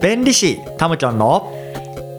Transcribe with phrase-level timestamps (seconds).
[0.00, 1.52] 弁理士タムキョンの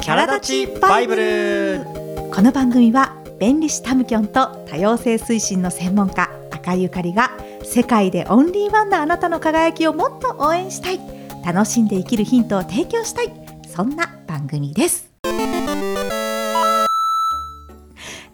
[0.01, 1.83] キャラ立ちバイブル。
[2.31, 7.31] この番組は弁理士タムキョンと多様性推進の専門家赤ゆかりが
[7.63, 10.99] 世界でオンリーワンなあなたの輝きをもっと応援したい
[11.43, 13.33] 楽しんで生きるヒントを提供したい
[13.67, 15.09] そんな番組です。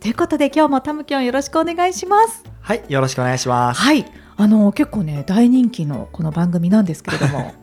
[0.02, 2.44] ということで今日もタムキョンよろしくお願いします。
[2.60, 3.80] はいよろしくお願いします。
[3.80, 4.06] はい
[4.40, 7.54] あの結構ね大人気のこの番組なんですけれども。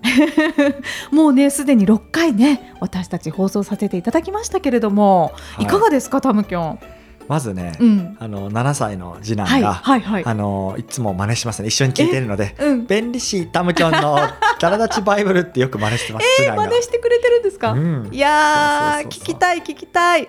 [1.10, 6.78] もうねすでに6回ね私たち放送させていただきましたけれども、はい、いかがですかタムキョン？
[7.26, 11.68] まずね、うん、あの7歳の次男が、はいはいはい、あのいつも真似しますね。
[11.68, 14.18] 一緒に聞いてるので、うん、便利しタムキョンの
[14.60, 16.26] キャラ立ちバイブルってよく真似してます。
[16.42, 17.72] えー、真似してくれてるんですか？
[17.72, 20.28] うん、いや聞きたい聞きたい。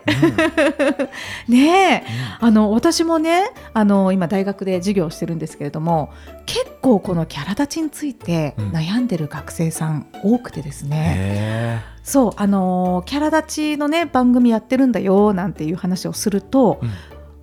[1.48, 6.14] うん、 ねえ、あの私もねあの今大学で授業をしてるんですけれども
[6.46, 11.84] 結構このキャラ立ちについて悩んでる学生さん多くてですね。
[12.04, 16.90] そうあのキャラ立ちのね番組やってるんだよなんていう話をすると、うん、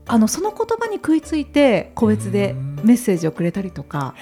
[0.06, 4.14] あのその言葉に食いついて個別でメッセージをくれたりとか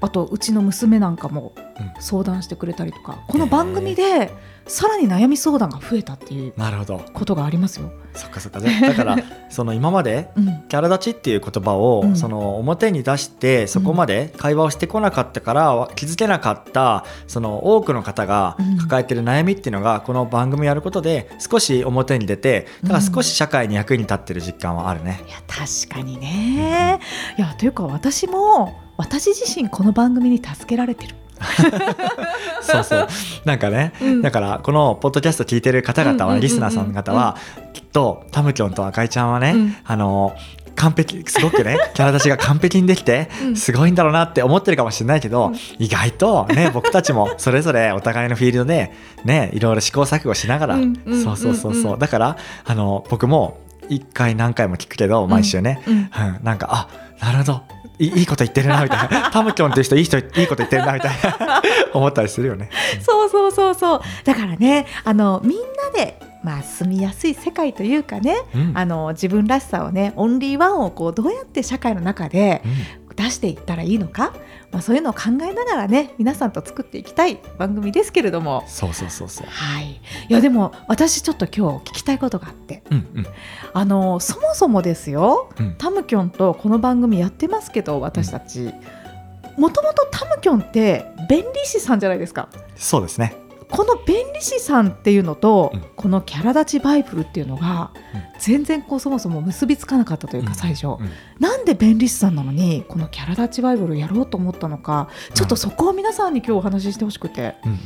[0.00, 1.54] あとうちの娘なんかも
[2.00, 4.32] 相談してくれたりとか、この番組で
[4.66, 6.54] さらに悩み相談が増えたっていう
[7.12, 7.92] ことがありますよ。
[8.14, 8.60] そっかそっか。
[8.60, 9.16] だから
[9.50, 10.30] その今まで
[10.68, 25.20] キャラ立ちっていう言葉をその表に出してそこまで会話をしてこなかったから気づけなかったその多くの方が抱えてる悩みっていうのがこの番組やることで少し表に出てだから少し社会に役に立ってる実感はあるね。
[25.26, 27.00] いや確かにね、
[27.36, 31.14] いやというか私も私自身この番組に助けられてる。
[32.62, 33.08] そうそう。
[33.44, 37.36] なんかね、うん、だからこのポッドキャスト聞いてる方々は、リスナーさん方は、
[37.72, 40.34] きっとタムキョンと赤井ちゃんはね、うん、あの
[40.76, 48.92] 完璧すごくねキャラ立ちが完璧にできてすごいんだろうなって思ってるかもしれないけど、うん、意外とね僕たちもそれぞれお互いのフィールドで
[49.24, 50.76] ねいろいろ試行錯誤しながら、
[51.22, 51.98] そうそうそうそう。
[51.98, 53.58] だからあの僕も
[53.88, 56.10] 一回何回も聞くけど毎週ね、うん。
[56.42, 56.88] なんかあ
[57.24, 57.62] なるほど
[57.98, 59.30] いいこと言ってるなみたいな。
[59.30, 61.62] タムキョンっていう人いい人いいこと言ってるなみたいな。
[61.94, 62.70] 思ったりするよね。
[63.00, 64.00] そうそうそうそう。
[64.24, 72.62] だからねあのみんなでまあ、住みやすい世界というかね、うん、あの自分らしさをねオンリーワンをこうどうやって社会の中で
[73.16, 74.34] 出していったらいいのか、
[74.72, 78.64] まあ、そういうのを考えながらね皆さんと作っていきたい番組ですけれども。
[78.66, 79.46] そうそうそうそう。
[79.48, 80.00] はい。
[80.28, 83.26] いやでも私ちょっと今日聞きたいことがあって、うんうん、
[83.72, 88.72] あのそもそもですよ、うん、タムキョンとこの番組やってますけど私たち。
[89.56, 92.48] もともとタムキョンって弁理士さんじゃないですか。
[92.74, 97.92] そうですねこの弁理士さんっていうのと、うん、このキャラ立ちバイブルっていうのが、
[98.38, 100.92] 全然こうそもそも結びつかなかったというか最初、うん。
[100.94, 101.10] うん、
[101.40, 107.56] なんで弁理士さんなのにこのキャラ立ちバイブルをやろうと思ったのかちょっとそこを皆さんに今日お話ししてほしくて。
[107.64, 107.78] うんうん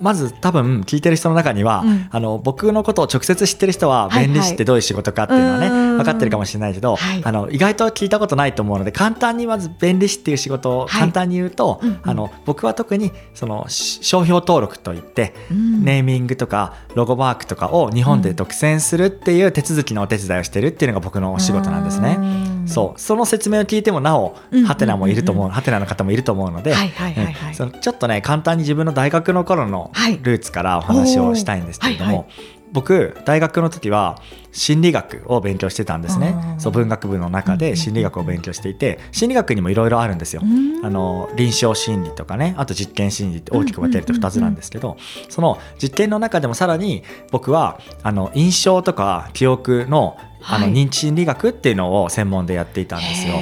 [0.00, 22.18] まず多分聞いてる人の中には、うん、あの僕のことを直接知ってる人は弁理士ってどういう仕事かっていうのはね、はいはい、分かってるかもしれないけど、あの意外と聞いたことないと思うので簡単にまず弁理士っていう仕事を簡単に言うと、はい、あの僕は特にその商標登録といって、うん、ネーミングとかロゴマークとかを日本で独占するっていう手続きのお手伝いをしてるっていうのが僕のお仕事なんですね。
[22.66, 23.00] そう。
[23.00, 24.36] その説明を聞いてもなお
[24.66, 29.89] ハテナもいると思うハテナの方もいると思うのでちょっとね簡単に自分の大学の頃の
[30.22, 32.26] ルーツからお話をしたいんですけれども、はいはい、
[32.72, 34.20] 僕大学の時は
[34.52, 36.34] 心理学を勉強してたんですね。
[36.58, 40.42] そう文学部の中で心理学を勉強していて心理学にもいろいろあるんですよ。
[40.82, 44.96] あの臨床心理とかねあと実験心理って大きく分けると2つなんですけど
[45.28, 53.34] その実験の中でもさらに僕はあの印象とか記憶のあの認知心理学っていうのを専門でやっていたんですよ。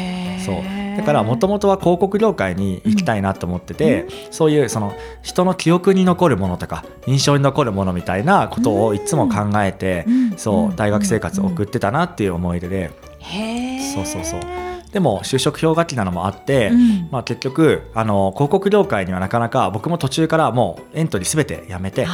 [0.44, 4.92] そうだからもともとは広告業界に行きたいなと思ってて、うん、そういうその
[5.22, 12.90] 人の記憶に残るものとか印象に残るものみたいなことをいつも考えて、うん、そう大学生活を送ってたなっていう思い出で、
[13.94, 14.40] そうそうそう。
[14.92, 22.06] でも就職氷河期なのもあって、うん、まあ、結局あの広告業界にはなかなか僕も途中からもうエントリー全てやめて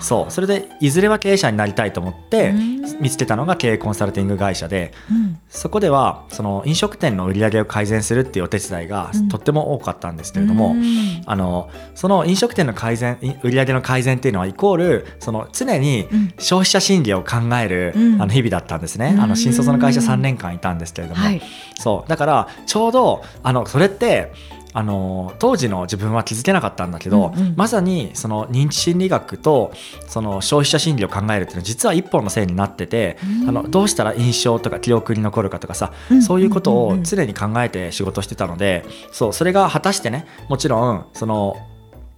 [0.00, 0.30] そう。
[0.32, 2.52] それでいずれは経営者になりたいと思って
[3.00, 16.08] 見つけたのが経営コンサルティング会社で、うん、そこではその飲食店の売り上げを改善するっていうお手伝いがとっても多かったんですけれども、うん、あのその飲食店の改善売り上げの改善っていうのはイコールその常に
[16.38, 19.16] 消費者心理を考える、あの日々だったんですね。
[19.18, 21.42] あの新卒の会社3年間いたんですけれども、はい、
[21.78, 22.08] そう。
[22.08, 24.32] だからちょうどあのそれって
[24.72, 29.72] あの当時の自分は気づけなかったんだけど、うんうん、まさにその認知心理学と
[30.06, 41.56] その消費者心理を考えるっていうのは実は一本の線になってて、うん、あのどうしたら印象とか記憶に残るかとかさ、うん、そういうことを常に考えて仕事してたのでそうそれが果たしてねもちろんその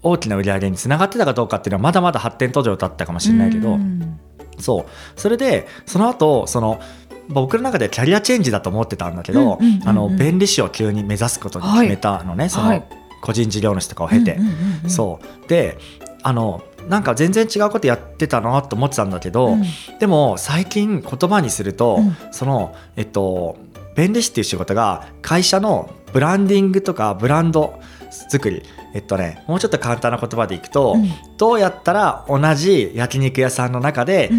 [0.03, 3.79] 大きな売り上げにつながってたかどうかっていうのはまだまだ発展途上だったかもしれないけど、
[4.59, 5.21] そう。
[5.21, 6.81] それでその後その
[7.33, 12.85] 僕の中でキャリアチェンジだと思ってたんだけど、あの弁理士を急に目指すことに決めたのね、はい、その
[13.23, 14.39] 個人事業主とかを経て、
[14.89, 15.49] そう。
[15.49, 15.79] で
[16.23, 19.63] あのなんか全然違うことやってたなと思ってたんだけど、うん、
[19.99, 23.57] でも最近言葉にすると、うん、そのえっと
[23.95, 27.81] 弁理士っていう仕事が会社のブランディングとかブランド
[28.29, 28.63] 作り
[28.95, 34.31] えっとねもうちょっと簡単な言葉でいくと、うん、どうやったら同じ焼肉屋さんの中で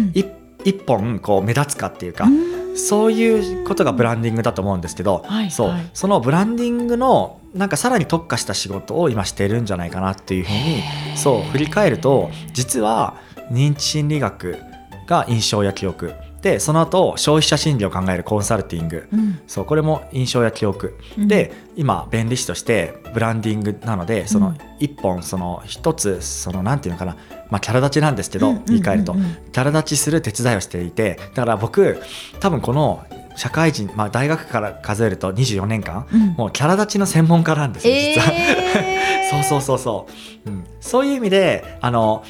[0.64, 2.26] 一本こう目立つかっていうか。
[2.74, 10.82] そういうことがブランディングだと思うんですけど、はい、そう、そのブランディングのなんかさらに特化した仕事を今してるんじゃないかなっていうふうに
[11.16, 13.14] そう振り返ると実は
[13.50, 14.58] 認知心理学
[15.06, 16.12] が印象や記憶。
[16.42, 27.16] でその後消費者心理を考えるコンサルティング、うん、そうこれも印象や記憶、うん、で今弁理士としてブランディングなのでその一本その一つそのなんていうのかな
[27.54, 32.02] まあ、キャラ立ちなんですけど、言い換えると、キャラ立ちする手伝いをしていてだから僕
[32.40, 33.06] 多分この
[33.36, 40.08] 社会人、まあ、大学から数えると24年間、うん、もうキャラ立ちの専門家なんですよ実は、えー、 そうそうそうそ
[40.46, 42.24] う、うん、そういう意味であの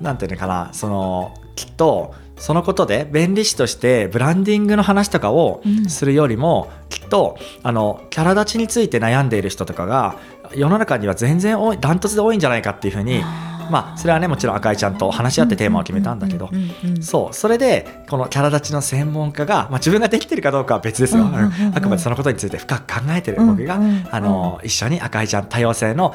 [0.00, 10.16] なんていうのかなそのきっとそのことで弁理士としてブランディングの話とかをするよりも、うん、きっとあのキャラ立ちについて悩んでいる人とかが
[10.54, 13.22] 世の中には全然多いダントツで多いんじゃないかっていうふうに
[13.70, 16.50] まあそれはねもちろん赤井ちゃんと話し合ってテーマを決めたんだけど
[17.00, 21.24] そうそれでこのキャラ立ちの専門家が、まあ、自分ができてるかどうかは別ですよ、
[21.74, 23.78] あくまでそのことについて深く考えてる僕が、
[24.10, 26.14] あの一緒に赤井ちゃん多様性の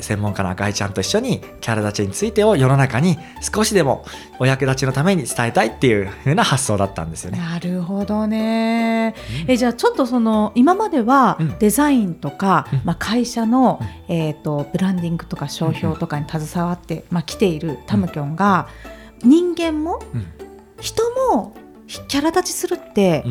[0.00, 4.04] 専門家の赤井ちゃんと一緒にキャラ立ちについてを世の中に少しでも
[4.38, 7.38] お役立ちのために伝えたいっていう風な発想だったんですよね。
[7.38, 9.14] なるほどね。
[9.44, 18.68] うん、えじゃあちょっとその今まではデザインとか、うん、まあ、会社の、うん、えーと、ブランディングとか商標とかに携わって、まあ、来ているタムキョンが、
[19.22, 20.00] 人間も、
[20.80, 21.02] 人
[21.32, 21.54] も
[22.08, 23.24] キャラ立ちするって、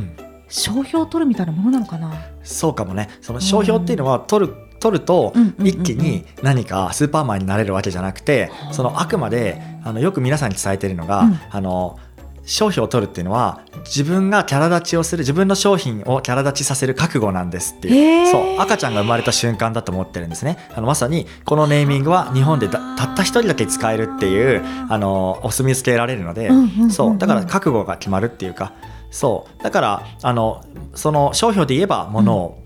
[0.48, 2.14] 商標を取るみたいなものなのかな？
[2.44, 3.10] そうかもね。
[3.22, 11.98] その商標っていうのは取る取ると一気に何かスーパーマンになれるわけじゃなくてそのあくまであのよく皆さんに伝えているのが、あの
[12.44, 18.28] 商標を取るっていうのは自分がキャラ立ちをする自分の商品をキャラ立ちさせる覚悟なんですっていう。
[18.28, 20.58] そう赤ちゃんが生まれた瞬間だと思ってるんですね。
[20.76, 26.50] あのまさにこのネーミングは日本でたった一人だけ使えるっていうあのお墨付けられるので、
[26.90, 28.74] そうだから覚悟が決まるっていうか。
[29.12, 30.64] そうだからあの
[30.96, 32.61] その商標で言えばものを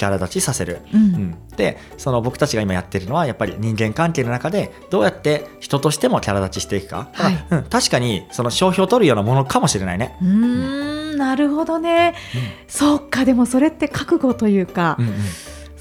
[0.00, 10.16] キャラ立ちさせる、うん、うん、でその僕たちが今やってるのはやっぱり人間関係の中でどうやって人としてもキャラ立ちしていくか、はい、うん、確かにその商標を取るようなものかもしれないね。
[10.22, 15.14] うんなるほどね、うん、そうかでもそれって覚悟というか、うんうん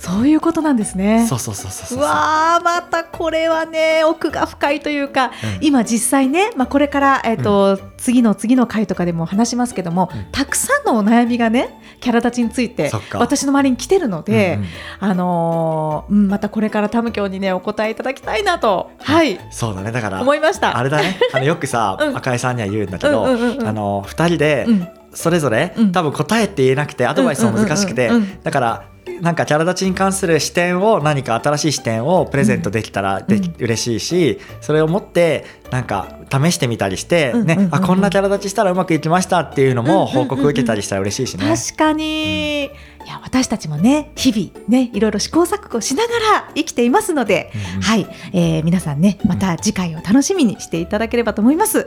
[0.09, 1.25] そういうことなんですね。
[1.27, 14.67] そうそうそうそうわあ、またこれはね、奥が深いというか、うん、今実際ね、まあ、これから、えっ、ー、と、うん、次の次の回とかでも話しますけども、うん、たくさんのお悩みがね、キャラ立ちについて、私の周りに来てるので、うんうん、
[14.99, 19.39] あのー、またこれからタム教にね、お答えいただきたいなと、はい。
[19.51, 20.75] そうだね、だから、思いました。
[20.75, 24.67] あれだね、 あのよくさ、赤井さんには言うんだけど、あの二人で、
[25.13, 28.09] それぞれ、多分答えって言えなくてアドバイスも難しくて、
[28.43, 28.83] だから
[29.21, 37.69] なんかキャラ立ちに関する視点を何か新しい視点をプレゼントできたらで、うん、嬉しいしそれを持ってなんか試してみたりして、ね。
[37.71, 41.55] あこんなキャラ立ちしたらうまくいきましたっていうのも報告受けたりしたら嬉しいしね。
[41.55, 42.88] 確かに、うん、
[43.29, 51.79] 私たちもね日々ねいろいろ試行錯誤しながら生きていますので、うんうん、はい、えー、皆さんねまた次回を楽しみにしていただければと思います。
[51.79, 51.85] うん、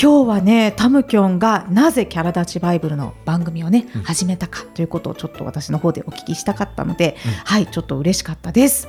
[0.00, 8.88] 今日はねタムキョンがなぜキャラ立ちバイブルの番組をね、始めたかということをちょっと私の方でお聞きしたかったので、はいちょっと嬉しかったです。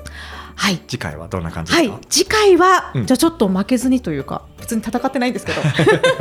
[0.56, 5.62] はい、次回はどんな感じですか、はい、次回は、うん、じゃあちょっと負けずにというか別に戦ってないんですけど。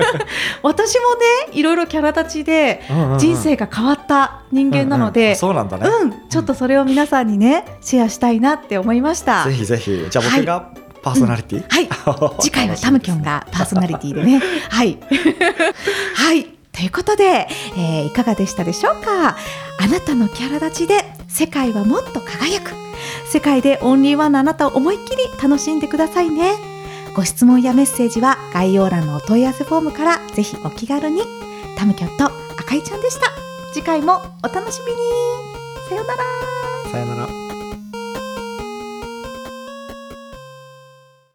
[0.62, 1.14] 私も
[1.50, 2.82] ねいろいろキャラ立ちで
[3.18, 9.44] 人生が変わった人間なので、うんうん、そうなんだね、うん、ちょっとそれを皆さんにねシェアしたいなって思いました。
[9.44, 10.06] ぜひぜひ。
[10.10, 10.82] じゃあ僕が、はい。
[11.02, 11.88] パーソナリティ、はい。
[12.40, 14.40] 次回はタムキョンがパーソナリティでね。
[14.70, 14.98] はい。
[16.14, 16.44] はい。
[16.70, 19.36] ということで、えー、いかがでしたでしょうか？
[19.78, 22.70] あなたのキャラ立ちで世界はもっと輝く
[23.26, 26.54] 世界でオンリーワンのあなたを思いっきり楽しんでくださいね。
[27.14, 31.22] ご質問やメッセージは概要欄のお問い合わせフォームからぜひお気軽に。
[31.76, 32.26] タムキャット
[32.58, 33.26] 赤いちゃんでした。
[33.72, 34.98] 次回もお楽しみに。
[35.88, 36.61] さようなら。